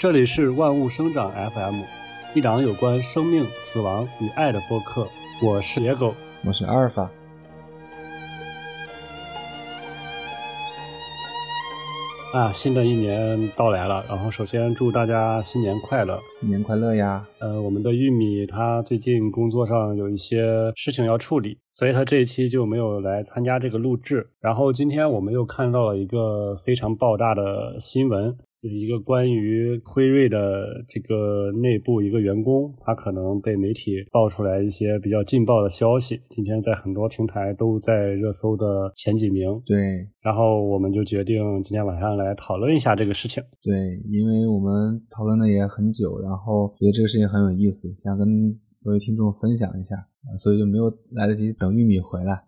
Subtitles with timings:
[0.00, 1.82] 这里是万物生长 FM，
[2.34, 5.06] 一档有关生命、死亡与爱的播客。
[5.42, 7.10] 我是野狗，我是阿尔法。
[12.32, 17.22] 啊，新的一年到来了，然后首先祝大家新年快乐，新年快乐呀！
[17.38, 24.30] 呃，我们的玉米他最近工作上有一些事情要处理，所以他这一期就没有来参加这个录制。
[24.40, 28.34] 然后今天我们又看到了一个非常爆炸的新闻。
[28.62, 36.20] 就是一个关于辉瑞的这个内部一个员工，他可能被媒体爆出来一些比较劲爆的消息。
[36.28, 39.48] 今天在很多平台都在热搜的前几名。
[39.64, 43.42] 对，然后我们就决定今天晚上来讨论一下这个事情。
[43.62, 43.72] 对，
[44.06, 48.26] 因为我们讨论的也很久，然后觉得这个事情很有意思，想跟
[48.84, 49.96] 各位听众分享一下，
[50.36, 52.38] 所以就没有来得及等玉米回来。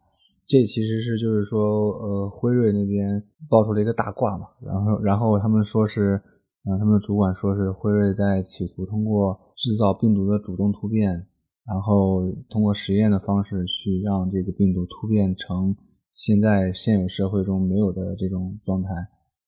[0.53, 6.21] 这其实是就是说，呃，辉瑞那边爆出了一个大卦嘛，然后然后他们说是，
[6.69, 11.27] 嗯，他们的主管说是辉瑞在企图通过制造病毒的主动突变，
[11.65, 15.75] 然后通过实验的方式去让这个病毒突变成
[16.11, 18.91] 现在现有社会中没有的这种状态，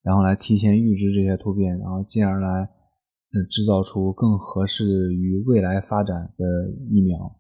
[0.02, 2.48] 然后来提前预知这些突变，然后进而来，
[3.34, 6.44] 呃，制造出更合适于未来发展的
[6.88, 7.30] 疫苗，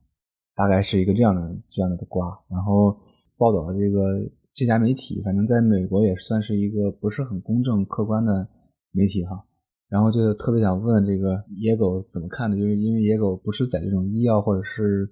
[0.54, 2.94] 大概是一个这样的这样的瓜，然后。
[3.36, 8.48] 报道的这个这家媒体，反正在美国也算是一个不是很公正客观的
[8.92, 9.44] 媒体哈。
[9.88, 15.08] 然后就特别想问这个野狗怎么看的，就是因为野狗不是在这种医药或者是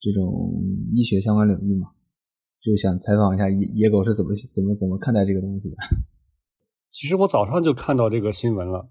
[0.00, 0.52] 这种
[0.90, 1.88] 医学相关领域嘛，
[2.60, 5.76] 就想采访一下野野狗是怎么怎么怎么看待这个东西的。
[6.90, 8.90] 其实我早上就看到这个新闻了。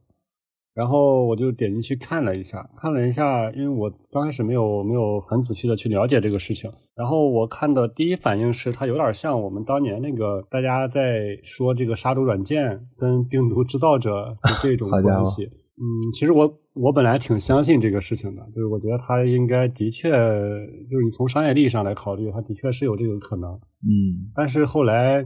[0.77, 6.71] 然后我就点进去看了一下，看了一下，因为我刚开始没有没有很仔细的去了解这个事情。
[6.95, 15.45] 然后我看的第一反应是，它有点像我们当年那个大家在说这个杀毒软件跟病毒制造者的 这种关系。
[15.45, 23.49] 嗯，其实我我本来挺相信这个事情的，就是我觉得它应该的确，就是你从商业利益上来考虑，它的确是有这个可能。
[23.51, 25.25] 嗯，但是后来，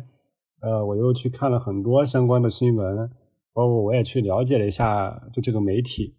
[0.62, 3.10] 呃，我又去看了很多相关的新闻。
[3.54, 6.16] 包括我也去了解了一下，就这个媒体，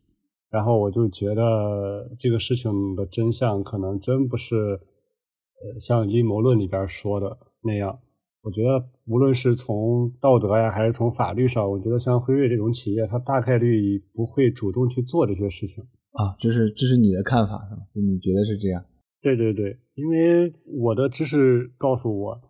[0.50, 7.98] 然后我就觉得这个事情的真相可能真不是，呃，像阴谋论里边说的那样。
[8.43, 15.82] 我觉得无论是从道德呀，还是从法律上，我觉得像辉瑞这种企业，它大概率不会主动去做这些事情。
[16.12, 17.82] 啊，这是这是你的看法是吧？
[17.94, 18.84] 你觉得是这样？
[19.22, 22.41] 对对对，因为我的知识告诉我，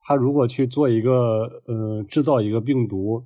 [0.00, 3.24] 他如果去做一个呃制造一个病毒。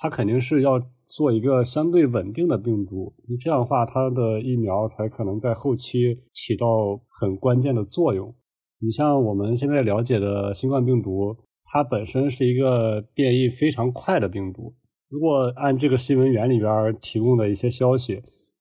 [0.00, 8.34] 它肯定是要做一个相对稳定的病毒，你这样的话，它的疫苗才可能在后期起到很关键的作用。
[8.80, 14.72] 你像我们现在了解的新冠病毒，它本身是一个变异非常快的病毒。
[15.08, 18.14] 如果按这个新闻源里边提供的一些消息，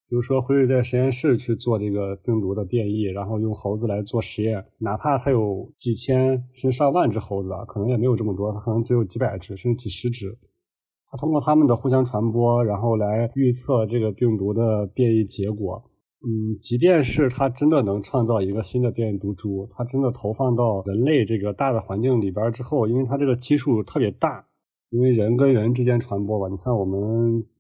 [0.10, 10.36] 比如说辉瑞在实验室去做这个病毒的变异，然后用猴子来做实验，哪怕它有几千甚至上万只猴子啊，可能也没有这么多，它可能只有几百只甚至几十只。
[11.10, 15.84] 它通过它们的互相传播，然后来预测这个病毒的变异结果。
[16.20, 24.44] 嗯，即便是它真的能创造一个新的变异毒株，它真的投放到人类这个大的环境里边之后，因为它这个基数特别大，
[24.90, 26.48] 因为人跟人之间传播吧。
[26.50, 27.00] 你看，我们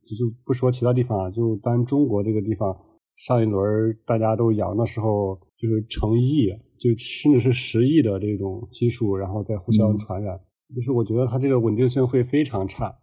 [0.06, 2.76] 就不说其他地方啊，就单中国这个地方，
[3.16, 10.38] 上一轮大家都阳的时候，就是成亿，就甚至是十亿的这种基数，然后再互相传染，
[10.76, 12.94] 就是我觉得它这个稳定性会非常差。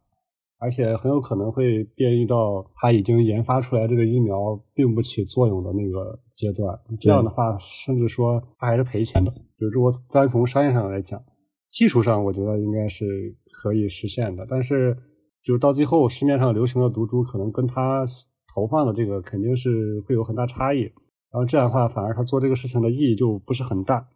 [0.58, 6.78] 而且很有可能会变异到它已经研发出来这个疫苗并不起作用的那个阶段。
[7.00, 9.32] 这样的话，甚至说它还是赔钱的。
[9.58, 11.22] 就如果单从商业上来讲，
[11.70, 13.04] 技术上我觉得应该是
[13.62, 14.46] 可以实现的。
[14.48, 14.96] 但是，
[15.42, 18.04] 就是到最后市面上流行的毒株，可能跟它
[18.54, 20.80] 投放的这个肯定是会有很大差异。
[20.80, 24.08] 然后这样的话，反而他做这个事情的意义就不是很大。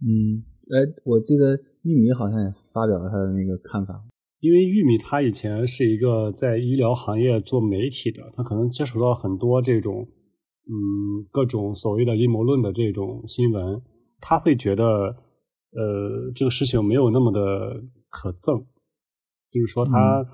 [0.00, 0.42] 嗯，
[0.72, 4.02] 哎，我记得玉米好像也发表了他的那个看法。
[4.42, 10.04] 因为玉米他以前是一个在医疗行业做媒体的，他可能接触到很多这种，
[10.66, 13.80] 嗯，各种所谓的阴谋论的这种新闻，
[14.20, 17.40] 他会觉得，呃，这个事情没有那么的
[18.10, 18.64] 可憎，
[19.52, 20.26] 就是说他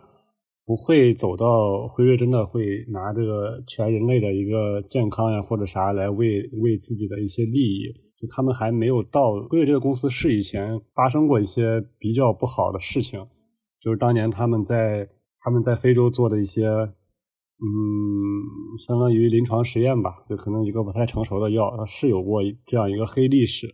[0.65, 13.23] 不会走到辉瑞真的会拿这个全人类的一个健康呀或者啥来为为自己的一些利益，就他们还没有到辉瑞这个公司是以前发生过一些比较不好的事情。
[13.81, 15.09] 就是当年他们在
[15.41, 16.95] 他们在非洲做的一些，嗯，
[18.79, 23.73] 相当于临床实验吧，就可能一个不太成熟的药，它是有过这样一个黑历史。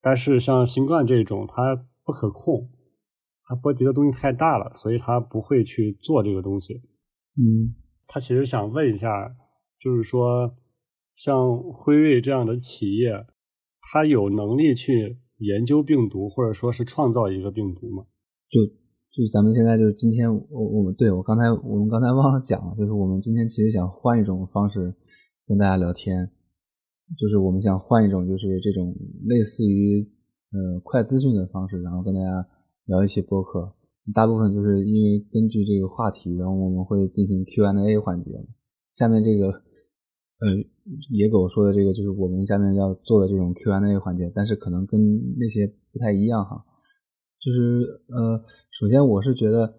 [0.00, 1.74] 但是像新冠这种，它
[2.04, 2.70] 不可控，
[3.44, 6.74] 它波及的东西太大了，所以它不会去做这个东西。
[7.36, 7.74] 嗯，
[8.06, 9.34] 他其实想问一下，
[9.78, 10.54] 就是说，
[11.16, 13.26] 像辉瑞这样的企业，
[13.80, 18.04] 它有能力去研究病毒，或者说是创造一个病毒吗？
[18.48, 18.60] 就
[19.18, 24.94] 就是咱们现在就是今天我我们对我刚才我们刚才忘了讲了，就是我们今天其实想换一种方式
[25.44, 26.30] 跟大家聊天，
[27.18, 28.94] 就是我们想换一种就是这种
[29.26, 30.08] 类似于
[30.52, 32.46] 呃快资讯的方式，然后跟大家
[32.84, 33.74] 聊一些播客。
[34.14, 38.30] 大部分就是因为根据这个话题，然后我们会进行 Q&A 环节。
[38.94, 40.46] 下面这个呃
[41.10, 45.00] 野狗说的这个就是我们下面要做的这种 Q&A 环节，但是可能跟
[45.36, 46.64] 那些不太一样哈。
[47.38, 48.40] 就是呃，
[48.70, 49.74] 首先我是觉得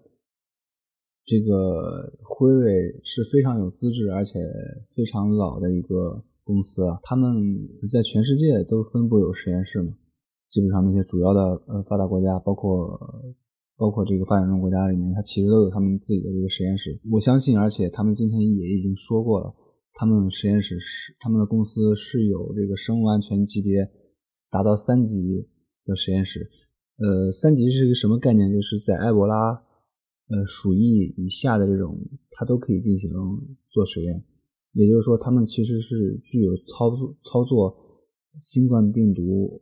[1.26, 4.40] 这个辉瑞是非常有资质而且
[4.96, 7.34] 非常老的一个公司啊，他们
[7.92, 9.94] 在全世界都分布有实验室嘛，
[10.50, 13.00] 基本上那些主要的呃发达国家，包括。
[13.80, 17.00] 包括这个发展中国家里面，它其实都有他们自己的这个实验室。
[17.10, 19.56] 我相信，而且他们今天也已经说过了，
[19.94, 23.90] 他们实验室是他们的公司是有这个生物安全级别
[24.52, 25.48] 达到三级
[25.86, 26.52] 的实验室。
[27.00, 28.52] 呃，三级是一个什么概念？
[28.52, 29.52] 就是在埃博拉、
[30.30, 32.00] 呃鼠疫以下的这种，
[32.32, 33.10] 它都可以进行
[33.70, 34.24] 做实验。
[34.74, 37.76] 也就是说，他们其实是具有操作操作
[38.40, 39.62] 新冠病毒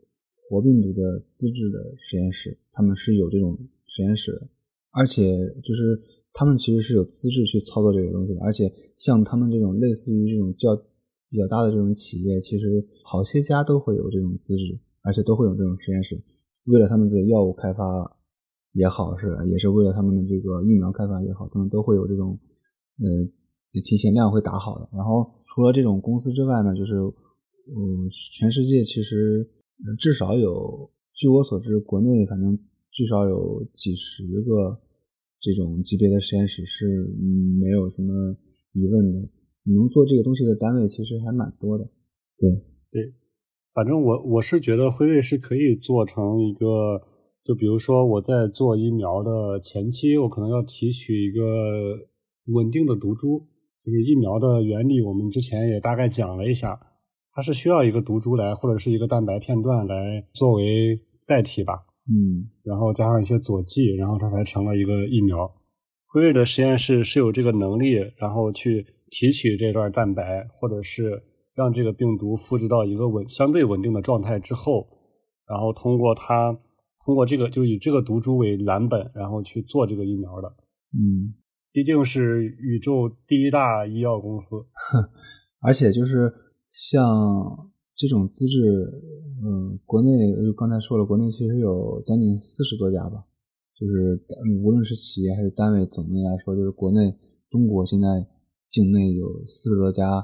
[0.49, 3.57] 活病毒的资质的实验室，他们是有这种。
[3.89, 4.49] 实验室的，
[4.91, 5.97] 而且就是
[6.33, 10.75] 他们其实是有资质去操作这个东西的，而且像他们这种类似于这种较
[11.29, 16.21] 比较大的这种企业，其实好些家都会有这种资质，而且都会有这种实验室，
[16.67, 17.83] 为了他们的药物开发
[18.71, 22.39] 也好，是也是为了他们的这个疫苗开发也好，他们都会有这种
[22.99, 24.87] 呃提前量会打好的。
[24.93, 29.49] 然后除了这种公司之外呢，就是嗯，全世界其实
[29.97, 32.57] 至少有，据我所知，国内反正。
[32.89, 34.81] 至少有几十个
[35.39, 36.87] 这种级别的实验室是
[37.61, 38.35] 没有什么
[38.71, 39.29] 疑问的。
[39.61, 41.87] 你能做这个东西的单位其实还蛮多的。
[42.39, 42.49] 对
[42.89, 43.13] 对，
[43.77, 46.99] 反正我我是觉得辉瑞是可以做成一个，
[47.43, 51.39] 就比如说我在做疫苗的前期，我可能要提取一个
[52.47, 53.45] 稳定的毒株，
[53.85, 56.79] 就是疫苗的原理，我们之前也大概讲了一下，
[57.33, 61.85] 它是需要一个毒株来或者是一个蛋白片段来作为载体吧。
[62.09, 65.47] 嗯，然后加上一些佐剂，然后它才成了一个疫苗。
[66.07, 71.21] 辉瑞的实验室是有这个能力，然后去提取这段蛋白，或者是
[71.57, 74.87] 让这个病毒复制到一个稳相对稳定的状态之后，
[75.45, 76.57] 然后通过它
[77.03, 80.47] 通过这个就以这个毒株为蓝本，然后去做这个疫苗的。
[80.93, 81.33] 嗯，
[81.73, 84.55] 毕竟是宇宙第一大医药公司，
[85.59, 86.31] 而且就是
[86.69, 87.71] 像。
[87.99, 88.61] 这种资质，
[89.41, 90.07] 嗯，国内
[90.45, 93.25] 就刚才说了，国内其实有将近四十多家吧，
[93.73, 94.21] 就是
[94.61, 97.11] 无论是企业还是单位，总的来说，就是国内
[97.49, 98.07] 中国现在
[98.69, 100.23] 境内有四十多家，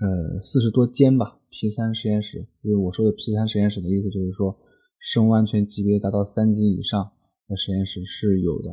[0.00, 2.46] 呃，四十多间吧，P 三实验室。
[2.62, 4.58] 因为我说的 P 三实验室的意思就是说，
[4.98, 7.12] 生物安全级别达到三级以上
[7.48, 8.72] 的实验室是有的。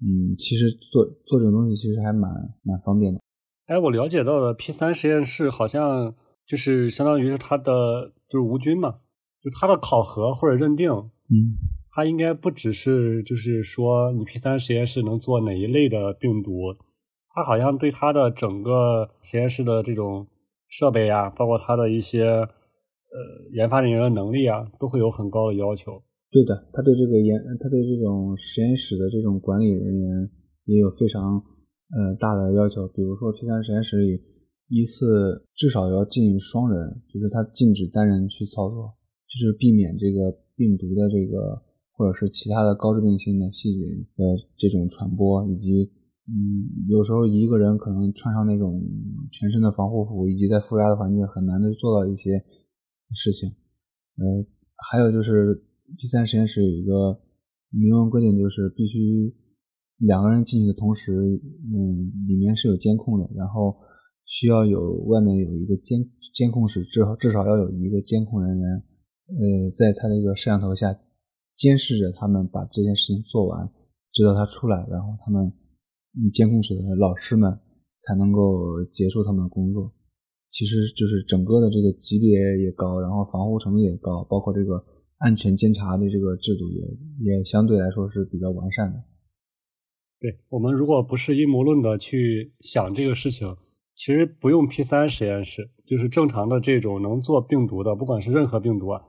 [0.00, 2.30] 嗯，其实做做这种东西其实还蛮
[2.62, 3.20] 蛮方便的。
[3.66, 6.14] 哎，我了解到的 P 三实验室好像。
[6.46, 8.96] 就是相当于是它的就是无菌嘛，
[9.40, 11.56] 就它的考核或者认定，嗯，
[11.90, 16.76] 它应该不只是就是说你 P 三实验室能做哪一类的病毒，
[17.34, 20.26] 它好像对它的整个实验室的这种
[20.68, 22.48] 设备啊，包括它的一些呃
[23.52, 26.00] 研发人员的能力啊，都会有很高的要求。
[26.30, 30.30] 对的，他对这个研，他对这种实验室的这种管理人员
[30.64, 31.42] 也有非常
[31.90, 34.22] 呃大的要求，比如说 P 三实验室里。
[34.70, 38.94] 一次至少要进双人，就是他禁止单人去操作，
[39.28, 41.60] 就是避免这个病毒的这个
[41.92, 43.84] 或者是其他的高致病性的细菌
[44.16, 44.24] 的
[44.56, 45.92] 这种传播，以及
[46.26, 48.82] 嗯，有时候一个人可能穿上那种
[49.30, 52.44] 全身的防护服，以及在负压的环境很难的做到一些
[53.14, 53.48] 事情。
[54.16, 54.46] 呃，
[54.90, 55.64] 还有就是
[55.98, 57.20] 第三实验室有一个
[57.70, 59.34] 明文规定，就是必须
[59.98, 63.76] 两个人进去的同时，嗯，里面是有监控的，然后。
[64.26, 66.00] 需要有外面有一个监
[66.32, 68.70] 监控室，至少至少要有一个监控人员，
[69.28, 70.98] 呃，在他的一个摄像头下
[71.54, 73.68] 监视着他们把这件事情做完，
[74.12, 75.52] 直到他出来，然后他们
[76.32, 77.50] 监控室的老师们
[77.96, 79.92] 才能够结束他们的工作。
[80.50, 84.84] 其实就是整个的这个级别也高，然后防护程度也高，包括这个
[85.18, 89.02] 安全监察的这个制度也也相对来说是比较完善的。
[90.20, 93.56] 对我们如果不是阴谋论的去想这个事情。
[93.96, 99.00] 其实不用 P 三实验室，就是正常的这种能做病毒的，不管是任何病毒啊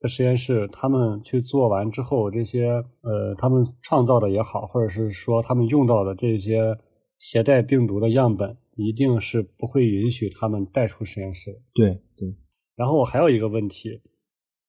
[0.00, 2.68] 的实验室，他们去做完之后，这些
[3.02, 6.76] 呃，他们创造的也好，或者是说他们用到的这些
[7.18, 11.60] 携带病毒的样本，一定是不会允许他们带出实验室。
[11.74, 12.34] 对对。
[12.76, 14.00] 然后我还有一个问题，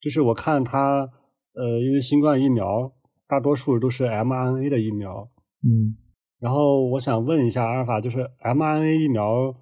[0.02, 1.10] 就是我看他，
[1.54, 2.92] 呃，因为新冠疫苗
[3.26, 5.30] 大多数都是 mRNA 的疫苗，
[5.64, 5.96] 嗯，
[6.40, 9.56] 然后我想问一下阿尔法，就是 mRNA 疫苗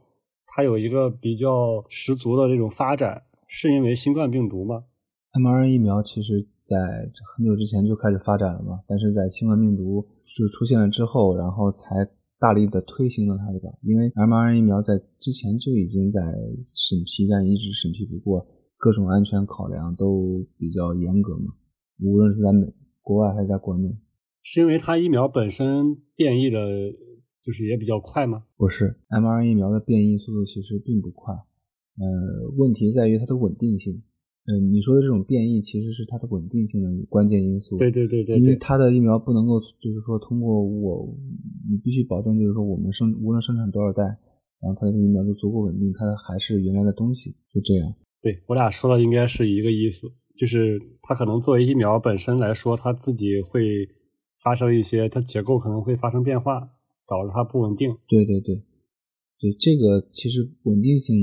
[0.48, 4.86] 它有一个比较十足的这种发展，是因为新冠病毒吗
[5.34, 6.78] ？mRNA 疫苗其实在
[7.36, 12.10] 很久之前就开始发展了嘛，但是在新冠病毒就出现了之后，然后才。
[12.42, 13.68] 大力的推行了它，对吧？
[13.84, 16.22] 因为 mRNA 疫苗在之前就已经在
[16.64, 21.52] 审批，但一直审批不过，各种安全考量都比较严格嘛。
[22.02, 23.94] 无论是在美国外还是在国内，
[24.42, 26.60] 是因为它疫苗本身变异的，
[27.44, 28.46] 就是也比较快吗？
[28.56, 34.02] 不是，mRNA 疫苗的变异速度其实并不快，呃，问题在于它的稳定性。
[34.50, 37.78] 嗯，你说的这种变异其实是它的稳定性的关键因素。
[37.78, 41.08] 对对对对，因为它的疫苗不能够，就是说通过我，
[41.70, 44.02] 你必须保证，就是说我们生无论生产多少代，
[44.60, 47.94] 然后它的疫苗都足够稳定，它还是原来的东西，就这样。
[48.24, 53.62] 对我俩说的应该是一个意思，就是它可能作为疫苗本身来说，它自己会
[54.42, 56.60] 发生一些，它结构可能会发生变化，
[57.08, 57.96] 导致它不稳定。
[58.08, 58.64] 对对对。
[59.42, 61.16] 对这个其实稳定性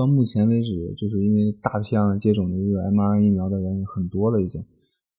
[0.00, 4.64] 到目前为止，就是因为大批量接种的这个 mRNA 疫苗的人很多了，已经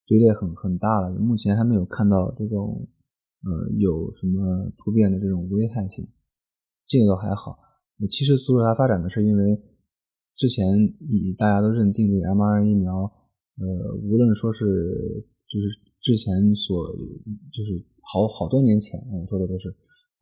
[0.07, 2.89] 队列很很大了，目前还没有看到这种
[3.45, 6.07] 呃有什么突变的这种危害性，
[6.87, 7.59] 这个倒还好。
[8.09, 9.61] 其实阻止它发展的是因为
[10.35, 10.65] 之前
[10.99, 14.65] 以大家都认定这个 mRNA 疫苗，呃，无论说是
[15.45, 15.69] 就是
[16.01, 16.91] 之前所
[17.53, 19.71] 就是好好多年前我说的都是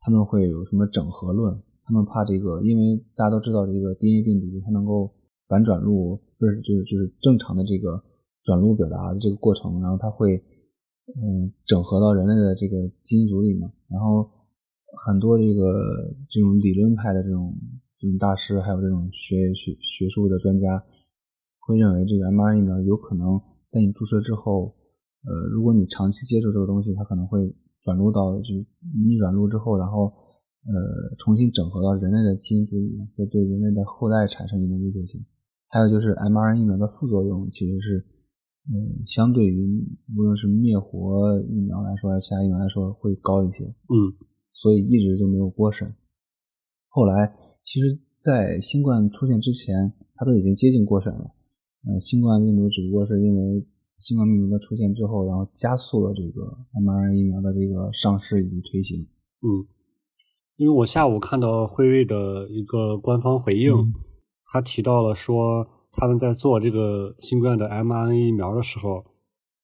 [0.00, 1.58] 他们会有什么整合论。
[1.90, 5.12] 他们怕这个，因为大家都知道这个 DNA 病毒它能够
[5.48, 8.00] 反转录，不是就是就是正常的这个
[8.44, 10.36] 转录表达的这个过程，然后它会
[11.16, 13.68] 嗯整合到人类的这个基因组里嘛。
[13.88, 14.22] 然后
[15.04, 17.52] 很多这个这种理论派的这种
[17.98, 20.80] 这种大师，还有这种学学学术的专家，
[21.58, 24.72] 会认为这个 mRNA 疫苗有可能在你注射之后，
[25.24, 28.54] 呃，如果你长期接受这个东西，它可能会转录到就
[29.04, 30.12] 逆转录之后，然后。
[30.66, 35.24] 呃，重新整合到人类的基因组里面，会对人类的后代产生一定危险性。
[35.68, 38.04] 还有就是 mRNA 疫苗的副作用，其实是，
[38.68, 39.82] 嗯，相对于
[40.14, 43.64] 无论是灭活疫苗来说，还是其他疫苗来说，会高一些。
[43.64, 43.96] 嗯，
[44.52, 45.88] 所以一直就没有过审。
[46.88, 51.30] 后来，其实，在新冠出现之前，它都已经接近过审了。
[51.86, 53.66] 呃，新冠病毒只不过是因为
[53.98, 56.42] 新冠病毒的出现之后，然后加速了这个
[56.74, 59.00] mRNA 疫苗的这个上市以及推行。
[59.40, 59.64] 嗯。
[60.60, 63.72] 因为我下午看到辉瑞的一个官方回应，
[64.44, 69.02] 他提到了说他们在做这个新冠的 mRNA 疫苗的时候，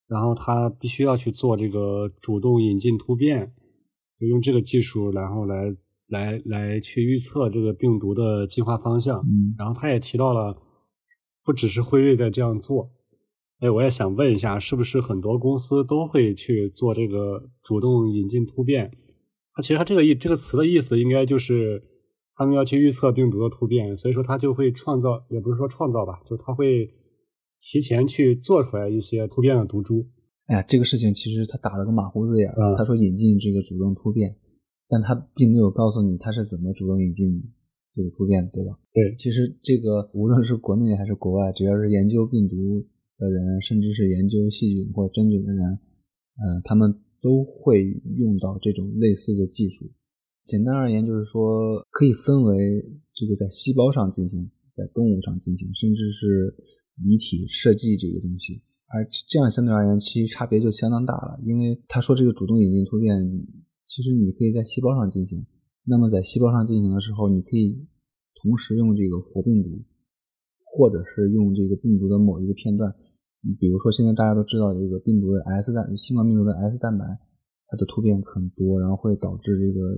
[0.08, 3.52] 然后他必须要去做这个主动引进突变，
[4.18, 5.70] 就用这个技术，然后来
[6.08, 9.22] 来来去预测这个病毒的进化方向。
[9.58, 10.56] 然后他也提到了，
[11.44, 12.90] 不只是辉瑞在这样做，
[13.60, 18.90] 哎，我也想问一下，是不是很多公司都会去做这个主动引进突变？
[19.56, 21.82] 它其实它这个意这个词的意思应该就是
[22.36, 26.86] 他们要去预测病毒的突变，所以说他就会创造，也不是说创造吧，就他会
[27.62, 30.06] 提前去做出来一些突变的毒株。
[30.48, 34.36] 哎呀，这个事情其实他打了个马虎字眼，他说引进这个主动突变，
[34.90, 37.42] 但他并没有告诉你他是怎么主动引进
[37.90, 38.78] 这个突变，对吧？
[38.92, 42.86] 对，其实这个无论是国内还是国外，只要是研究病毒
[43.16, 46.94] 的人，甚至是研究细菌或者真菌的人，嗯，他们。
[47.26, 47.82] 都会
[48.16, 49.90] 用到这种类似的技术。
[50.44, 52.54] 简单而言，就是说可以分为
[53.12, 56.54] 这个在细胞上进行，在动物上进行，甚至是
[57.02, 58.62] 遗体设计这个东西。
[58.94, 61.40] 而这样相对而言，其实差别就相当大了。
[61.44, 63.18] 因为他说这个主动引进突变，
[63.88, 65.44] 其实你可以在细胞上进行。
[65.82, 67.84] 那么在细胞上进行的时候，你可以
[68.40, 69.82] 同时用这个活病毒，
[70.62, 72.94] 或者是用这个病毒的某一个片段。
[73.54, 77.04] 比如说，现在大家都知道这个病毒的 S 蛋，新冠病毒的 S 蛋白，
[77.66, 79.94] 它的突变很多，然后会导致这个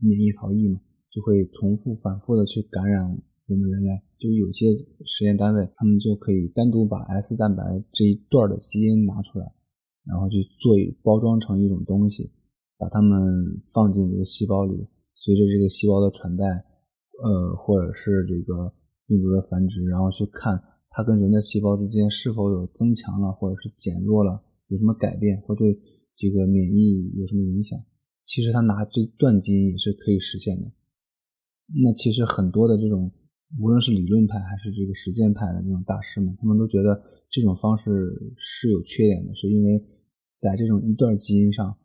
[0.00, 0.78] 免疫逃逸嘛，
[1.10, 3.02] 就会重复反复的去感染
[3.46, 3.90] 我们人类。
[4.20, 4.66] 就有些
[5.04, 9.46] 实验单位，他们就可以单独把 S 蛋白这一段的基因拿出来，
[10.06, 12.30] 然后去做包装成一种东西，
[12.78, 13.18] 把它们
[13.72, 16.44] 放进这个细胞里，随着这个细胞的传代，
[17.22, 18.72] 呃，或者是这个
[19.06, 20.62] 病毒的繁殖，然后去看。
[20.96, 25.76] 它跟人的细胞之间是否有增强了，或者是减弱了，有什么改变，或对
[26.16, 27.76] 这个免疫有什么影响？
[28.24, 30.70] 其实他拿这段基因也是可以实现的。
[31.82, 33.10] 那其实很多的这种，
[33.60, 37.90] 无论是理论派还是这个实践派的这种大师们，他们都觉得这种方式
[38.38, 39.82] 是有缺点的，是因为
[40.36, 41.76] 在这种一段基因上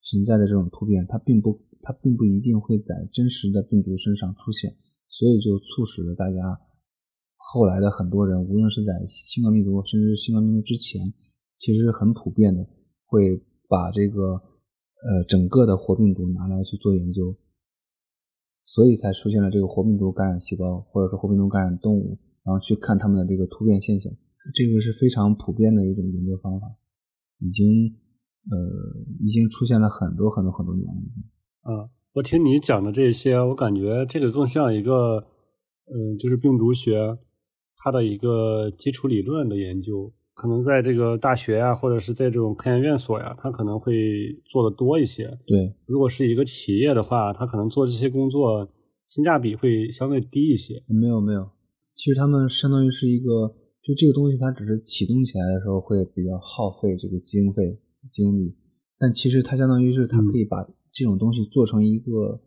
[0.00, 4.74] 存在的这种突变，它并不它并不一定会在真实的病毒身上出现，
[5.06, 6.58] 所以就促使了大家
[7.52, 11.12] 后来的很多人，无论是在新冠病毒，甚至新冠病毒之前，
[11.58, 12.66] 其实很普遍的
[13.04, 17.36] 会把这个呃整个的活病毒拿来去做研究，
[18.64, 24.12] 所以才出现了这个活病毒感染细胞，或者说活病毒感染动物，然后去看它们的这个突变现象，
[24.54, 26.66] 这个是非常普遍的一种研究方法，
[27.40, 27.96] 已经。
[28.46, 28.58] 呃，
[29.20, 31.00] 已经出现了很多很多很多年了。
[31.00, 31.24] 已经
[31.62, 35.16] 啊，我听你讲的这些，我感觉这个更像一个，
[35.86, 37.16] 嗯，就是病毒学
[37.84, 40.10] 它的一个基础理论的研究。
[40.32, 43.92] 可能在这个大学呀，或者是在这种科研院所呀，它可能会
[44.46, 45.26] 做的多一些。
[45.46, 48.68] 对，如果是一个企业的话，它可能做这些工作
[49.06, 50.82] 性价比会相对低一些。
[50.88, 51.48] 没有没有，
[51.94, 57.78] 其实他们相当于是一个，就这个东西，它只是启动起来的时候会比较耗费这个经费。
[58.12, 58.54] 精力，
[58.98, 60.62] 但其实它相当于是它可以把
[60.92, 62.38] 这种东西做成一个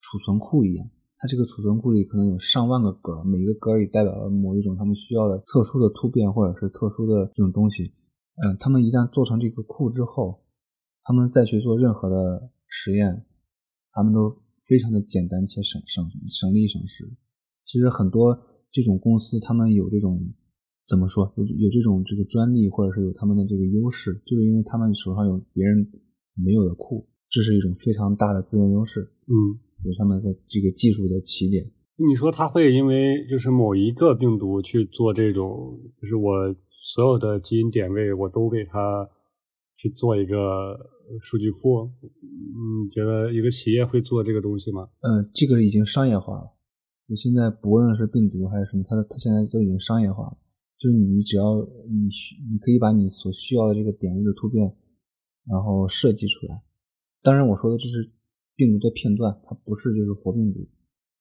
[0.00, 0.84] 储存库一样。
[1.24, 7.94] 它这个储存库里可能有上万个格，每一个格里代表了某一种他们需要的特殊的突变或者是特殊的这种东西。
[8.44, 10.42] 嗯，他们一旦做成这个库之后，
[11.02, 13.24] 他们再去做任何的实验，
[13.92, 14.36] 他们都
[14.68, 17.10] 非常的简单且省省省力省时。
[17.64, 18.38] 其实很多
[18.70, 20.20] 这种公司，他们有这种。
[20.86, 25.90] 怎么说有有这种这个专利，或者是有他们的这个优势，就是因为他们手上有别人
[26.34, 29.00] 没有的库，这是一种非常大的资源优势。
[29.24, 29.32] 嗯，
[29.84, 31.64] 有他们的这个技术的起点。
[31.96, 36.32] 你说他会因为就是某一个病毒去做这种，就是我
[36.70, 39.08] 所有的基因点位我都给他
[39.76, 40.76] 去做一个
[41.20, 41.88] 数据库？
[42.02, 44.88] 你觉得一个企业会做这个东西吗？
[45.00, 46.50] 嗯，这个已经商业化了。
[47.06, 50.38] 你现在不论是病毒还是什么，它它现在都已经商业化了。
[50.76, 54.74] 就是你只要你需你可以把你所需要的这个点位的突变，
[55.46, 56.60] 然后设计出来。
[57.22, 58.10] 当然我说的这是
[58.56, 60.66] 病毒的片段，它不是就是活病毒。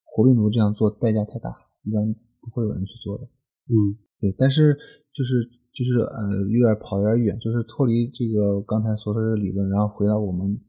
[0.04, 1.50] 活病毒这样做代价太大，
[1.84, 3.24] 一般不会有人去做的。
[3.70, 4.34] 嗯，对。
[4.38, 4.78] 但是
[5.14, 5.44] 就是
[5.74, 10.60] 就是呃有点跑有点远，就是脱离这个刚才所说的理论，然后回到我们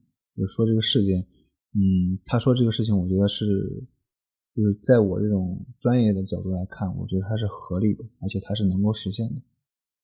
[0.46, 1.18] 说这个事件。
[1.74, 3.88] 嗯，他说这个事情，我觉得是。
[4.57, 9.42] 就是在我这种专业的角度来看，我觉得它是合理的，而且它是能够实现的。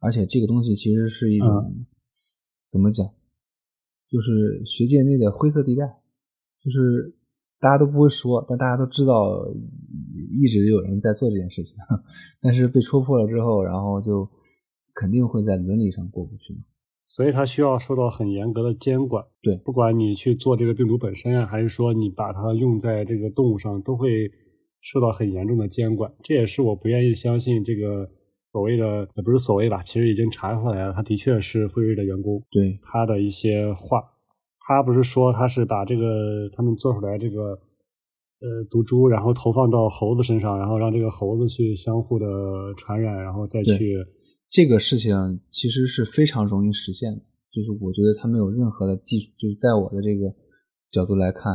[0.00, 1.86] 而且这个东西其实是一种
[2.68, 3.06] 怎么讲，
[4.10, 5.84] 就是学界内的灰色地带，
[6.62, 7.14] 就是
[7.60, 9.46] 大家都不会说，但大家都知道
[10.32, 11.76] 一直有人在做这件事情，
[12.40, 14.28] 但是被戳破了之后，然后就
[14.94, 16.60] 肯定会在伦理上过不去嘛。
[17.06, 19.24] 所以它需要受到很严格的监管。
[19.42, 24.30] 对，不管你去做这个病毒本身啊，还是说你把它用在这个动物上，都会
[24.80, 26.12] 受到很严重的监管。
[26.22, 28.08] 这也是我不愿意相信这个
[28.52, 32.40] 所谓的，也不是所谓吧，其实已经查出来了，他的确是辉瑞的员工。
[32.48, 34.00] 对他的一些话，
[34.70, 37.58] 他不是说他是把这个他们做出来这个。
[38.42, 42.24] 呃，毒株，然后投放到猴子身上，然后让这个猴子去相互的
[42.74, 43.94] 传染，然后再去
[44.48, 47.20] 这个事情其实是非常容易实现的。
[47.52, 50.34] 就是我觉得他没有任何的技术，就是在我的这个
[50.90, 51.52] 角度来看，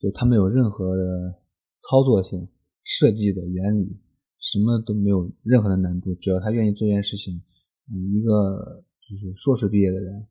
[0.00, 1.34] 就他没有任何的
[1.80, 2.48] 操作性、
[2.82, 4.00] 设计的原理，
[4.40, 6.14] 什么都没有任何的难度。
[6.14, 7.34] 只要他愿意做这件事情，
[7.92, 10.26] 一个就是硕士毕业的人，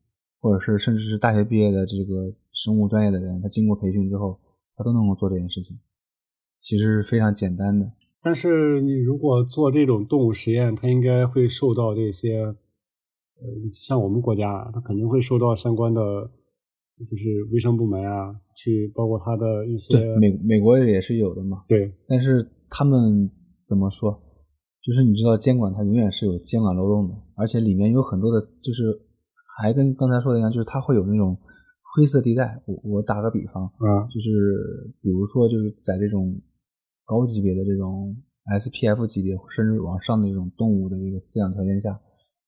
[0.46, 4.38] 或者是甚至是大学毕业的这个生物专业的人，他经过培训之后。
[4.78, 5.74] 他都能够做这件事情，
[6.60, 7.90] 其实是非常简单的。
[8.20, 12.54] 但是你如果做这种动物实验，它应该会受到这些，呃，
[13.72, 16.30] 像我们国家，它肯定会受到相关的，
[17.08, 19.96] 就是卫生部门啊，去包括它的一些。
[19.96, 21.64] 对美美国也是有的嘛。
[21.66, 21.90] 对。
[22.06, 23.30] 但是他们
[23.66, 24.22] 怎么说？
[24.82, 29.00] 就是你知道，监管它永远是有监管漏洞的，而且里面有很多的，就是
[29.60, 31.36] 还跟刚才说的一样，就是它会有那种。
[31.94, 36.38] 灰色地带，我我打个比方，嗯，就是比如说就是在这种
[37.06, 38.14] 高级别的这种
[38.44, 41.98] SPF 级别，甚至往上的这种动物的这个饲养条件下，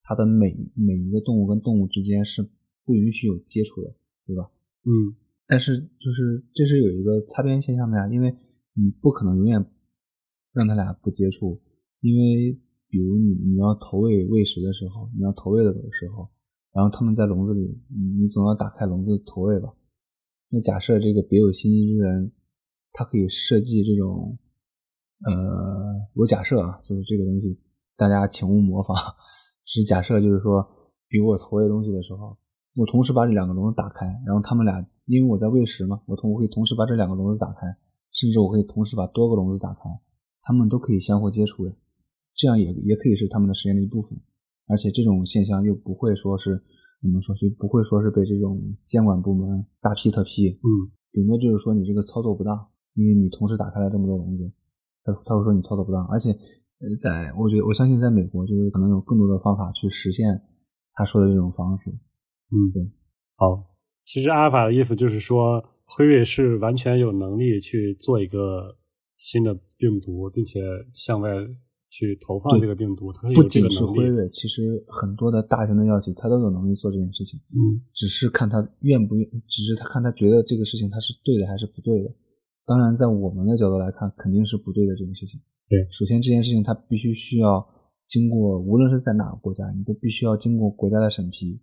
[0.03, 2.47] 它的每每一个动物跟动物之间是
[2.85, 3.88] 不允许有接触的，
[4.27, 4.51] 对吧？
[4.85, 5.16] 嗯，
[5.47, 8.31] 但是就是这是有一个擦边现象的呀，因为
[8.75, 9.64] 你不可能永远
[10.53, 11.59] 让它俩不接触，
[12.03, 12.53] 因为
[12.90, 16.29] 比如你你要投喂喂食的时候，你要投喂的时候。
[16.73, 19.73] 然后他们在笼子里，你总要打开笼子投喂吧？
[20.51, 22.33] 那假设这个别有心机之人，
[22.93, 24.39] 他可以设计这种，
[25.25, 25.33] 呃，
[26.15, 27.59] 我假设啊，就是这个东西，
[27.97, 28.97] 大家请勿模仿。
[29.65, 30.67] 是假设，就是说，
[31.09, 32.39] 比如我投喂东西的时候，
[32.77, 37.67] 我同时把这两个笼子打开，然后他们俩，因为我在喂食嘛，我同我可以同时把这两个笼子打开，
[38.11, 39.81] 甚至我可以同时把多个笼子打开，
[40.41, 41.77] 他们都可以相互接触的，
[42.35, 44.19] 这样也也可以是他们的实验的一部分。
[44.69, 46.63] 而且这种现象又不会说是
[47.01, 50.51] 怎么说，就不会说是被这种监管部门大批特批。
[50.51, 50.69] 嗯，
[51.13, 54.53] 顶多就是说你这个操作不当，因为你同时打开了这么多笼子，
[55.05, 60.41] 他他会说你操作不当，而且呃，在我觉得我相信在美国就是可能有更多的方法去实现
[60.95, 61.91] 他说的这种方式。
[61.91, 62.83] 嗯，对，
[63.37, 63.65] 好，
[64.05, 68.77] 其实阿尔法的意思就是说，辉瑞是完全有能力去做一个
[69.17, 70.61] 新的病毒，并且
[70.93, 71.31] 向外
[71.90, 73.85] 去投放对这个病毒，它是不仅是。
[73.85, 82.14] 辉瑞，其实很多的大型的药企它都有能力做这件事情，嗯只是看他愿不愿，只是他看他觉得这个事情他是对的还是不对的。
[82.66, 85.40] 当然，在我们的角度来看，肯定是不对的这件事情。
[85.68, 87.66] 对首先这件事情它必须需要
[88.07, 91.61] 经过，无论是在哪个国家，你都必须要经过国家的审批，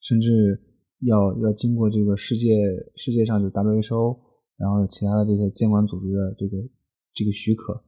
[0.00, 0.58] 甚至
[1.00, 2.48] 要要经过这个世界
[2.94, 4.18] 世界上就 WHO，
[4.56, 6.56] 然后其他的这些监管组织的这个
[7.14, 7.82] 这个许可，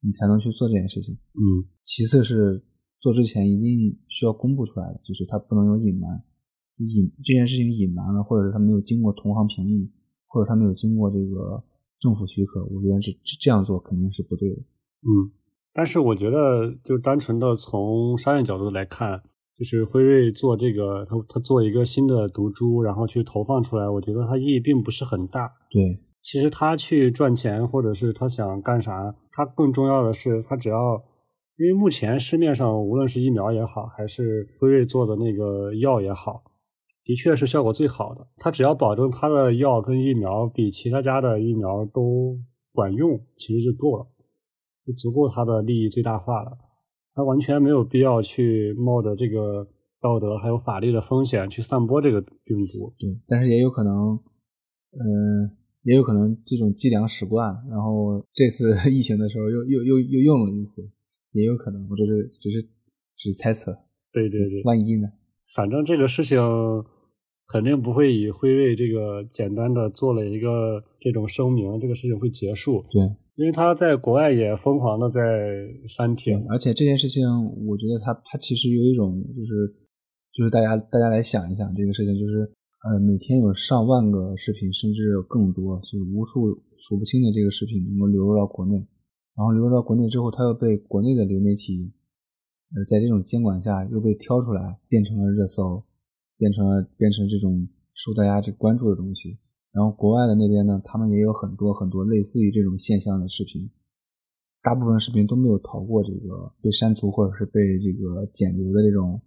[0.00, 1.14] 你才能去做这件事情。
[1.14, 2.62] 嗯其次是
[3.00, 6.22] 做之前一定需要公布出来的，就是它不能有隐瞒，
[6.78, 9.90] 隐这件事情隐瞒了，或者是他没有经过同行评议，
[10.26, 11.62] 或者他没有经过这个
[11.98, 14.56] 政府许可，我觉得是这样做肯定是不对的。
[14.56, 15.30] 嗯，
[15.72, 19.22] 但是我觉得，就单纯的从商业角度来看，
[19.56, 25.50] 就是辉瑞做这个，他他做一个新的毒株，然后去投放出来，我觉得它意义并不是很大。
[25.70, 31.00] 对，其实他去赚钱，或者是他想干啥，他更重要的是，他只要，
[31.56, 36.42] 因为目前市面上无论是疫苗也好，还是辉瑞做的那个药也好，
[37.04, 38.26] 的确是效果最好的。
[38.38, 42.36] 他只要保证他的药跟疫苗比其他家的疫苗都
[42.72, 44.04] 管用，其实就够了，
[44.84, 46.58] 就足够他的利益最大化了。
[47.14, 49.64] 他完全没有必要去冒着这个
[50.02, 52.92] 道德还有法律的风险去散播这个病毒。
[52.98, 54.18] 对，但是也有可能，
[54.92, 55.48] 嗯、
[55.86, 60.82] 也有可能这种计量使惯，然后这次 疫情的时候又又又又用了一次，
[61.32, 62.60] 也有可能，我这是只是
[63.16, 63.72] 只是猜测，
[64.12, 65.08] 对对对，万一呢？
[65.54, 66.38] 反正这个事情
[67.46, 73.00] 肯定不会以辉瑞这个简单的做了一个这种声明，这个事情会结束，对，
[73.36, 75.20] 因为他在国外也疯狂的在
[75.88, 77.22] 删对帖，，而且这件事情，
[77.64, 79.72] 我觉得他他其实有一种就是
[80.32, 82.50] 就是大家大家来想一想这个事情，就是
[82.86, 88.76] 呃每天有上万个视频，甚至更多，就是无数数不清的这个视频能够流入到国内，
[89.34, 91.92] 然后流入到国内之后，它又被国内的流媒体
[92.76, 95.82] 呃在这种监管下又被挑出来，变成了热搜，
[96.38, 99.36] 变成了变成这种受大家这关注的东西。
[99.72, 103.68] 然后国外的那边呢，他们也有很多很多类似于这种现象的视频，
[104.62, 109.20] 大部分视频都没有逃过这个被删除或者是被这个剪流的这种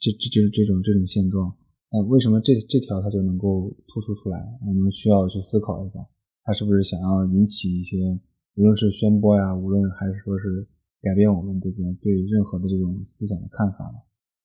[0.00, 1.54] 这这就是这种这种现状。
[1.92, 4.38] 那为什么这这条它就能够突出出来？
[4.66, 5.98] 我们需要去思考一下，
[6.44, 7.96] 它是不是想要引起一些，
[8.56, 10.68] 无论是宣播呀，无论还是说是
[11.02, 13.98] 改变我们这边对任何的这种思想的看法呢？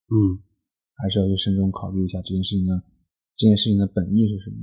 [0.09, 0.41] 嗯，
[0.95, 2.81] 还是要去慎重考虑一下这件事情的
[3.35, 4.57] 这件事情的本意是什么？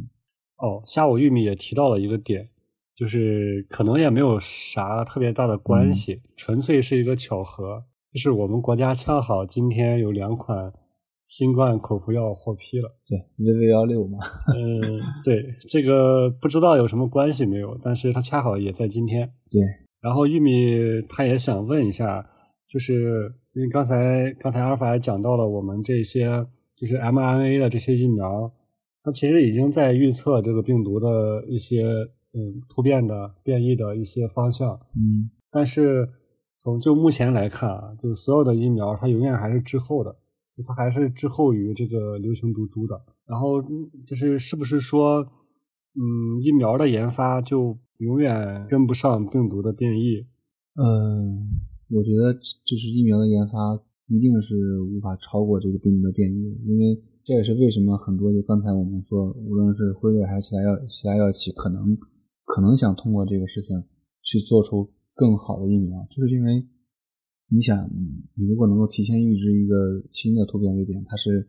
[0.56, 2.48] 哦，下午玉米也提到了一个点，
[2.96, 10.72] 就是可能也没有啥特别大的关系，纯粹是一个巧合，就是我们国家恰好今天有两款
[11.32, 12.94] 新冠口服药获批了。
[13.08, 14.18] 对，VV 幺六嘛，
[14.54, 19.26] 嗯，对，这个不知道有什么关系没有，但是它恰好也在今天。
[19.48, 19.62] 对，
[20.02, 20.50] 然后玉米
[21.08, 22.22] 他也想问一下，
[22.68, 28.52] 就是因为刚才刚才阿尔法也讲到了我们这些就是 mRNA 的这些疫苗，
[29.02, 31.82] 它其实已经在预测这个病毒的一些
[32.34, 36.06] 嗯突变的变异的一些方向，嗯，但是
[36.58, 40.14] 从就目前来看啊，就是所有的疫苗它永远还是滞后的，
[40.66, 43.00] 它还是滞后于这个流行毒株的。
[43.26, 43.62] 然后
[44.06, 45.22] 就是是不是说，
[45.94, 50.26] 嗯，疫苗的研发就永远跟不上病毒的变异？
[50.74, 51.48] 嗯，
[51.90, 52.34] 我觉得
[52.64, 61.96] 就是疫苗的研发一定是无法超过这个病毒的变异，因为这也是为什么很多就刚才我们说，无论是辉瑞还是其他药其他药企，可能
[62.44, 63.82] 可能想通过这个事情
[64.22, 66.66] 去做出更好的疫苗，就是因为
[67.54, 67.86] 你想，
[68.34, 71.46] 你如果能够提前预知一个新的突变位点，它是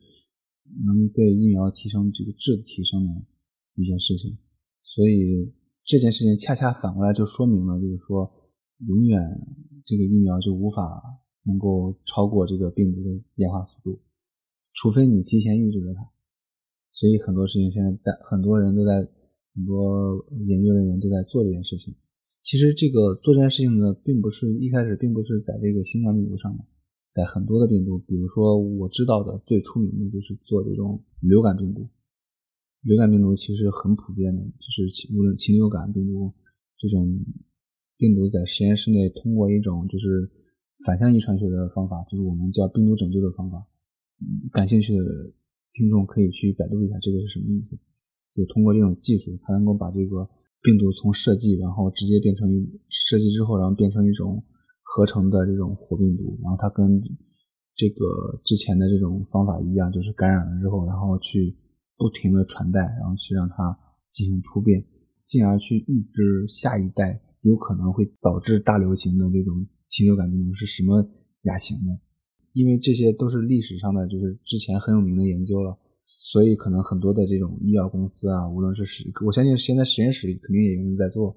[0.86, 3.24] 能对疫苗提升这个质的提升的
[3.76, 4.38] 一件事情，
[4.84, 5.50] 所以
[5.86, 8.30] 这件事情恰恰反过来就说明了，就是说
[8.80, 9.18] 永远
[9.86, 11.02] 这个疫苗就无法
[11.44, 14.02] 能够超过这个病毒的演化速度，
[14.74, 16.06] 除非你提前预知了它。
[16.92, 18.96] 所以很多事情现在在很多人都在
[19.56, 21.96] 很多研究人员都在做这件事情。
[22.44, 26.64] 其实这个做这件事情呢，并不是一开始并不是在这个新冠病毒上的，
[27.10, 31.88] 在很多的病毒，比如说我知道的最出名的就是做这种流感病毒。
[32.82, 36.34] 流感病毒其实很普遍的，就是无论禽流感病毒
[36.78, 37.18] 这种
[37.98, 40.30] 病毒在实验室内通过一种就是
[40.86, 43.66] 反向遗传学的方法，就是我们叫病毒拯救的方法。
[44.52, 45.04] 感兴趣的
[45.72, 47.80] 听众可以去百度一下这个是什么意思。
[48.34, 50.30] 就通过这种技术，它能够把这个
[50.64, 54.42] 病毒从设计，然后直接变成一设计之后，然后变成一种
[54.82, 57.02] 合成的这种活病毒，然后它跟
[57.76, 61.54] 这个之前的这种方法一样，就是感染了之后，然后去
[61.98, 63.78] 不停的传代，然后去让它
[64.10, 64.86] 进行突变，
[65.28, 71.06] 进而去预知下一代有可能会导致大流行的这种禽流感病毒是什么
[71.42, 72.00] 亚型的，
[72.54, 75.78] 因为这些都是历史上的，就是之前很有名的研究了。
[76.06, 81.32] 所以，可能很多的这种医药公司啊，无论是实，我相信现在实验室里肯定也有人在做，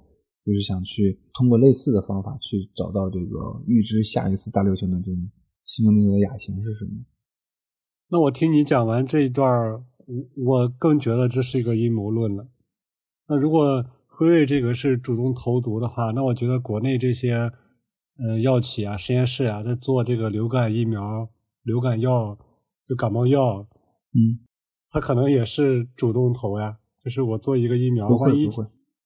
[0.45, 5.31] 就是想去通过类似的方法去找到这个预知下一次大流行的这种
[5.65, 6.93] 新冠病毒的亚型是什么。
[8.09, 9.85] 那我听你讲完这一段，我
[10.45, 12.49] 我更觉得这是一个阴谋论了。
[13.29, 17.35] 那如果辉瑞这个是主动投毒的话，那我觉得国内这些
[18.19, 21.29] 呃药企啊、实验室啊，在做这个流感疫苗、
[21.63, 22.37] 流感药、
[22.89, 23.67] 就感冒药，
[24.15, 24.41] 嗯。
[24.91, 28.49] 他可能也是主动投呀，就是我做一个疫苗，万一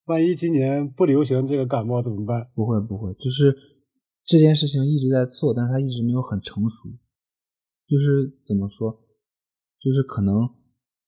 [0.04, 2.48] 万一今年不流行这个感冒怎么办？
[2.54, 3.56] 不会不会，就是
[4.24, 6.88] 这件事情一直在做，但是它一直没有很成熟。
[7.88, 9.00] 就是怎么说，
[9.80, 10.48] 就是可能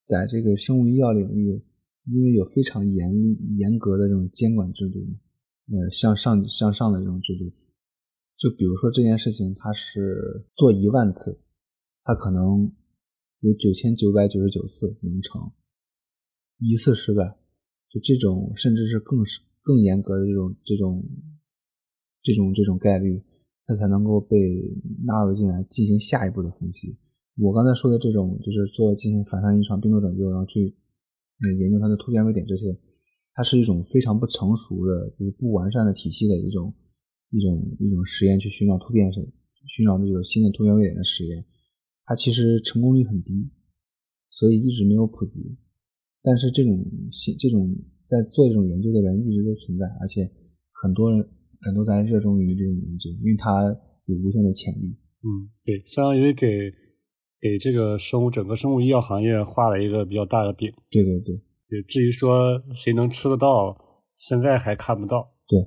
[0.05, 1.63] 在这个生物医药领域，
[2.07, 3.13] 因为有非常严
[3.57, 4.99] 严格的这种监管制度，
[5.69, 7.53] 呃，向上向上的这种制度，
[8.37, 11.41] 就比如说这件事情，它是做一万次，
[12.03, 12.73] 它可能。
[13.43, 15.51] 有九千九百九十九次能成，
[16.59, 17.37] 一次失败，
[17.91, 19.19] 就这种甚至是更
[19.63, 21.05] 更严格的这种这种
[22.23, 23.21] 这种这种概率，
[23.67, 24.39] 它才能够被
[25.05, 26.97] 纳入进来进行下一步的分析。
[27.37, 30.77] 我刚才说的这种就是做进行反向遗传病毒拯救，然后去
[31.43, 32.79] 呃研究它的突变位点这些，
[33.35, 36.73] 它是一种非常不成熟的，就是不完善的体系的一种
[37.31, 39.21] 一种一种实验，去寻找突变是
[39.67, 41.45] 寻找这个新的突变位点的实验。
[42.05, 43.49] 它其实成功率很低，
[44.29, 45.57] 所以一直没有普及。
[46.23, 46.85] 但是这种
[47.39, 47.75] 这种
[48.07, 50.31] 在做这种研究的人一直都存在，而且
[50.73, 51.29] 很多人
[51.61, 53.65] 很多在热衷于这种研究，因为它
[54.07, 54.97] 有无限的潜力。
[55.23, 56.49] 嗯，对，相当于给
[57.41, 60.73] 给这个生物整个生物医药行业画了一个比较大的饼。
[60.91, 61.83] 对对对，对。
[61.85, 63.77] 至于说谁能吃得到，
[64.17, 65.35] 现在还看不到。
[65.47, 65.59] 对，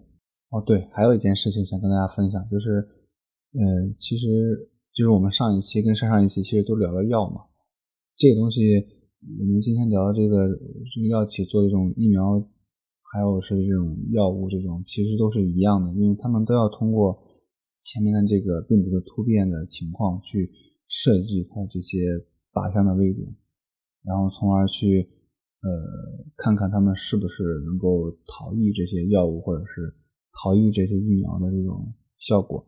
[0.49, 2.87] 哦对，还有一件事情想跟大家分享，就是，
[3.53, 4.71] 嗯，其实。
[4.95, 7.41] 就是我们上一期跟上上一期其实都聊了药嘛，
[8.15, 8.62] 这个东西
[9.38, 10.47] 我们今天聊的这个
[11.10, 12.39] 药企做这种疫苗，
[13.12, 17.21] 还有是这种药物这种，其实都是一样的，因为他们都要通过
[17.84, 20.49] 前面的这个病毒的突变的情况去
[20.88, 21.99] 设计它这些
[22.53, 23.36] 靶向的位点，
[24.01, 25.10] 然后从而去
[25.60, 25.69] 呃
[26.38, 29.93] 看看他们是不是能够逃逸这些药物或者是
[30.31, 32.65] 逃逸这些疫苗的这种效果。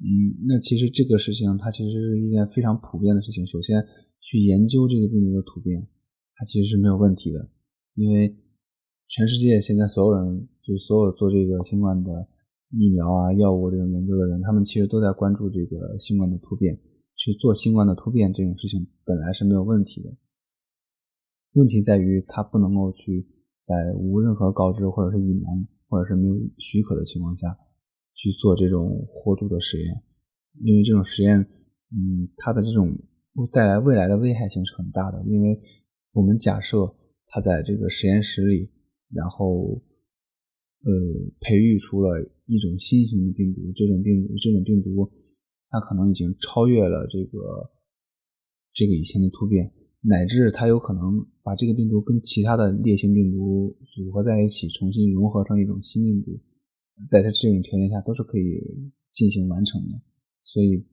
[0.00, 3.46] 嗯，那其实这个事情它其实是一件非常普遍的事情。
[3.46, 3.84] 首先，
[4.20, 5.86] 去研究这个病毒的突变，
[6.34, 7.50] 它其实是没有问题的，
[7.94, 8.34] 因为
[9.06, 12.26] 全世界现在所有人，就是所有做这个新冠的
[12.70, 16.80] 疫苗啊、药物这种研究的人，他们其实都在关注这个新冠的突变。
[17.16, 20.08] 去做新冠的突变这种事情本来是没有问题的，
[21.52, 23.28] 问题在于它不能够去
[23.60, 27.58] 在无任何告知或者是隐瞒或者是没有许可的情况下。
[28.14, 30.02] 去做这种活毒的实验，
[30.62, 32.96] 因为这种实验，嗯，它的这种
[33.52, 35.24] 带来未来的危害性是很大的。
[35.26, 35.58] 因为
[36.12, 36.94] 我们假设
[37.28, 38.70] 它在这个实验室里，
[39.12, 39.82] 然后
[40.82, 40.92] 呃
[41.40, 45.10] 培育出了一种新型的病毒，这种病毒这种病毒
[45.70, 47.70] 它可能已经超越了这个
[48.74, 56.38] 这个以前的突变，乃至它有可能把这个病毒跟其他的烈性病毒组合在一起，重新融合成一种新病毒。
[57.08, 60.00] 在它这种条件下都是可以进行完成的，
[60.44, 60.86] 所以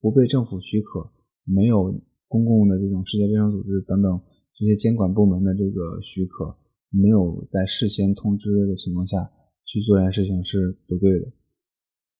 [0.00, 1.10] 不被政府许可，
[1.44, 1.92] 没有
[2.28, 4.20] 公共的这种世界卫生组织等等
[4.54, 6.56] 这些监管部门的这个许可，
[6.90, 9.30] 没有在事先通知的情况下
[9.64, 11.32] 去做这件事情是不对的。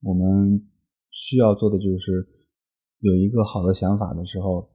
[0.02, 0.66] 我们
[1.10, 2.26] 需要做的就是
[3.00, 4.68] 有一个好的想法的时候，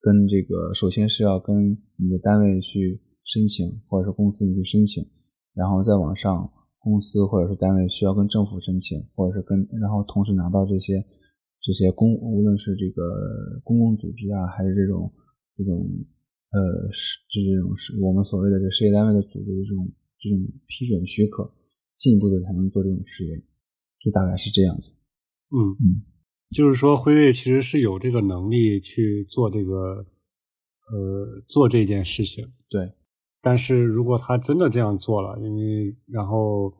[0.00, 5.06] 跟这个首先是要跟你的单位去申请，或者是公司你去申请，
[5.54, 6.52] 然后再往上。
[6.78, 11.04] 公司或者是单位需要跟政府申请，或者是跟，然后同时拿到这些
[11.60, 15.12] 这些公，无论是这个公共组织啊，还是这种
[15.56, 15.86] 这种
[16.50, 21.52] 呃，是就这种是我们所谓的这事业单位的组织的这种这种批准许可，
[21.96, 23.42] 进一步的才能做这种实验，
[24.00, 24.92] 就大概是这样子。
[25.50, 26.02] 嗯嗯，
[26.54, 30.06] 就是说辉瑞其实是有这个能力去做这个
[30.92, 32.46] 呃做这件事情。
[32.68, 32.92] 对。
[33.40, 36.72] 但是如果他真的这样做了，因为然后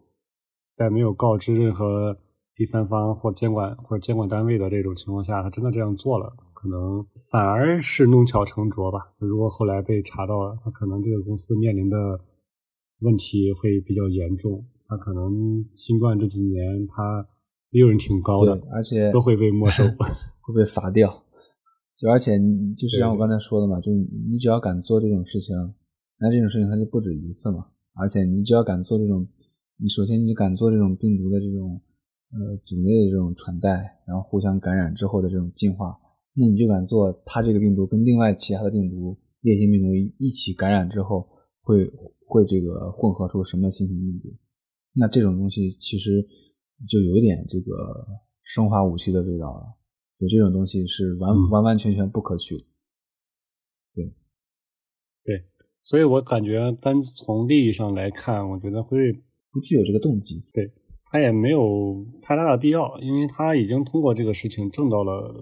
[0.74, 2.16] 在没有告知任何
[2.54, 9.12] 第三方或监管或者监管单位的这种情况下，他真的这样做了，可能反而是弄巧成拙吧。
[9.18, 11.96] 如果后来被查到了，他可能这个公司面临的
[13.00, 14.66] 问题会比较严重。
[14.88, 17.24] 他可能新冠这几年他
[17.70, 19.84] 利润挺高的，而且都会被没收，
[20.40, 21.24] 会被罚掉。
[21.96, 25.54] 就而且你就是像我刚才说的嘛，就你只要敢做这种事情，
[26.20, 27.66] 那这种事情它就不止一次嘛。
[27.94, 29.26] 而且你只要敢做这种，
[29.76, 31.80] 你首先你敢做这种病毒的这种
[32.30, 35.98] 呃组内的这种传代，然后互相感染之后的这种进化，
[36.34, 41.28] 那你就敢做它这个病毒跟另外其他的病毒烈性病毒一起感染之后
[41.60, 41.90] 会
[42.26, 44.28] 会这个混合出什么新型病毒。
[44.92, 46.26] 那这种东西其实
[46.88, 48.06] 就有点这个
[48.42, 49.74] 生化武器的味道了，
[50.18, 52.56] 就这种东西是完完完全全不可取。
[53.94, 54.12] 对，
[55.24, 55.44] 对，
[55.88, 59.12] 所以我感觉单从利益上来看，我觉得辉瑞
[59.50, 60.44] 不具有这个动机。
[60.52, 60.70] 对，
[61.10, 65.34] 他也没有太大的必要，因为他已经通过这个事情挣到了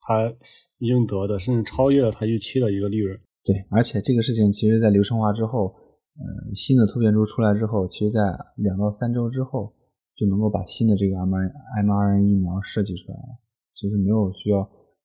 [0.00, 0.32] 他
[0.78, 3.16] 应得的，甚至超越了他预期的一个利润。
[3.44, 5.74] 对，而且这个事情其实在流程化之后。
[6.14, 8.20] 呃，新的突变株出来之后，其实在
[8.56, 9.72] 两到三周之后
[10.14, 13.40] 就能够把新的这个 mRNA 疫苗设计出来了。
[13.72, 14.60] 其实没有需要，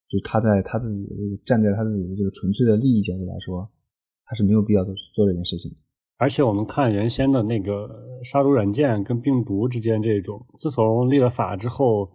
[0.10, 3.72] 就他在他自己的这个站在他自己的这个纯粹的利益角度来说，
[4.28, 5.72] 他是没有必要做做这件事情。
[6.18, 7.90] 而且我们看原先的那个
[8.24, 12.10] 杀毒软件跟病毒之间这种，自从立了法之后，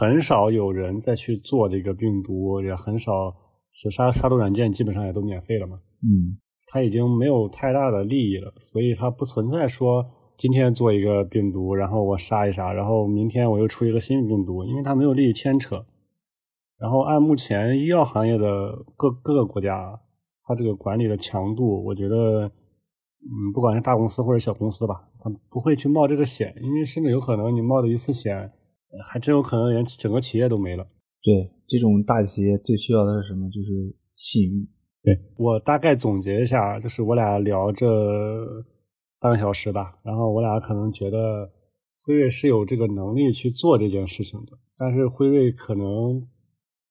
[0.00, 3.34] 很少有人再去做这个病毒，也很少
[3.72, 5.80] 是杀杀毒软件基本上也都免费了嘛。
[6.02, 6.38] 嗯。
[6.68, 10.06] 它已经没有太大的利益了，所以它不存在说
[10.38, 15.84] 今天做一个病毒，然后我杀一杀，然后明天我又出一个新病毒，因为它没有利益牵扯。
[16.78, 20.00] 然后按目前医药行业的各各个国家，
[20.52, 28.52] 它这个管理的强度，我觉得，嗯，不管是大公司或者小公司吧，它不会去冒这个险，因为甚至有可能你冒的一次险，
[29.04, 30.86] 还真有可能连整个企业都没了。
[31.22, 33.48] 对，这种大企业最需要的是什么？
[33.48, 34.68] 就是信誉。
[35.02, 37.86] 对我大概总结一下，就是我俩聊这
[39.18, 41.50] 半个小时吧，然后我俩可能觉得
[42.04, 46.24] 辉瑞是有这个能力去做这件事情的，但是辉瑞可能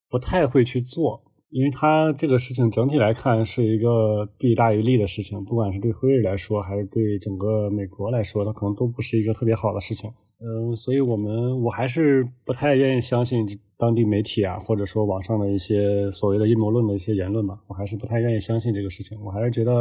[0.09, 1.21] 不太会去做，
[1.51, 10.09] 因为他这个事情整体来看是一个弊大于利的事情，不管是对辉瑞来说，还是对整个美国来说，它可能都不是一个特别好的事情。
[10.39, 13.45] 嗯，所以我们我还是不太愿意相信
[13.77, 17.59] 当地媒体啊，或者说网上的一些所谓的阴谋论的一些言论吧。
[17.67, 19.15] 我还是不太愿意相信这个事情。
[19.21, 19.71] 我还是觉得，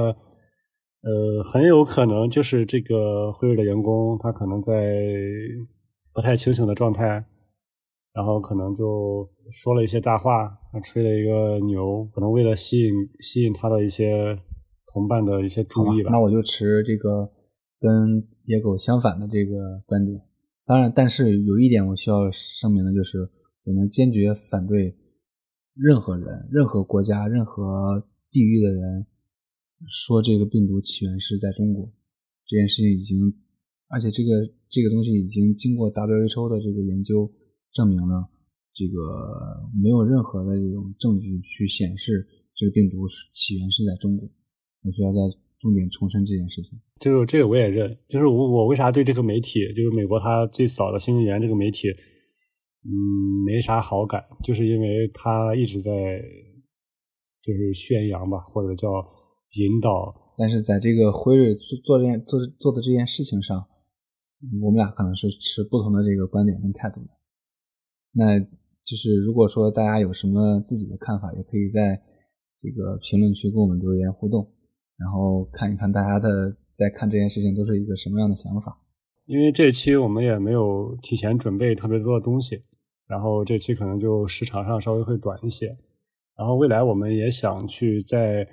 [1.02, 4.74] 呃，很有可能就是这个辉瑞的员工，他可能在
[6.12, 7.24] 不太清醒的状态，
[8.12, 14.36] 然后可能就说了一些大话，吹了一个牛，可能为了吸引吸引他的一些
[14.92, 16.10] 同伴的一些注意吧。
[16.10, 17.30] 那我就持这个
[17.78, 20.20] 跟野狗相反的这个观点。
[20.66, 23.28] 当然，但是有一点我需要声明的就是，
[23.64, 24.96] 我们坚决反对
[25.74, 29.06] 任何人、任何国家、任何地域的人
[29.86, 31.90] 说这个病毒起源是在中国。
[32.46, 33.32] 这件事情已经，
[33.88, 34.30] 而且这个
[34.68, 37.30] 这个东西已经经过 WHO 的这个研究
[37.72, 38.28] 证明了，
[38.74, 44.28] 这个没有任何的这种证据去显示这个病毒是起源是在中国。
[44.82, 45.18] 我需要再。
[45.60, 55.92] 重点重申这件事情，就是这个我也认，就是我我为啥对这个媒体，就是美国它最早的新闻源这个媒体，嗯，没啥好感，就是因为它一直在
[57.42, 58.88] 就是宣扬吧，或者叫
[59.58, 63.62] 引导，但是在这个辉瑞做做这件做做的这件事情上，
[64.62, 67.19] 我们俩可能是持不同的这个观点跟态度的。
[68.12, 72.00] 那就是如果说大家有什么自己的看法，也可以在
[72.58, 74.50] 这个评论区跟我们留言互动。
[74.98, 78.78] 然后看一看大家的在看这件事情都是一个什么样的想法，
[79.24, 82.62] 因为这期我们也没有提前准备特别多的东西，
[83.06, 85.68] 然后这期可能就时长上稍微会短一些，
[86.36, 88.46] 然后未来我们也想去在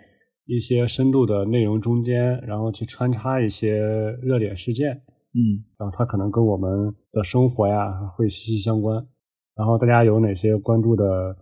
[0.45, 3.77] 一些深度的内容中间，然后去穿插一些
[4.21, 4.91] 热点事件，
[5.33, 9.05] 嗯，然后它可能跟我们的生活呀会息息相关，
[9.57, 11.35] 然后大家有哪些关注的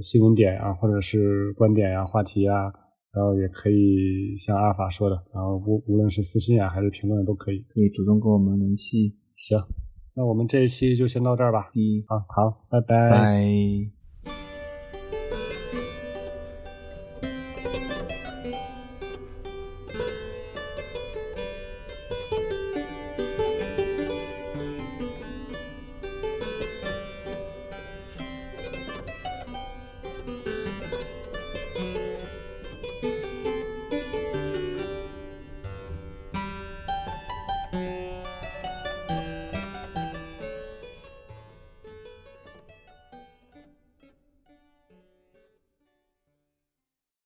[0.00, 2.72] 新闻点啊，或者是观点呀、话题呀。
[3.14, 9.14] 然后也可以像阿尔法说的，然后无无论是私信啊还是评论都可以，可以主动跟我们联系。
[9.36, 9.58] 行，
[10.14, 11.70] 那我们这一期就先到这儿吧。
[11.74, 13.10] 嗯，好好，拜拜。
[13.10, 14.01] 拜。